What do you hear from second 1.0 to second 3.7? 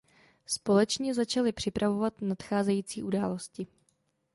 začali připravovat nadcházející události.